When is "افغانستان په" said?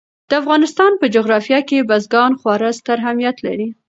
0.41-1.05